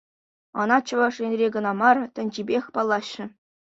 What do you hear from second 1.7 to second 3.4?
мар, тӗнчипех паллаҫҫӗ.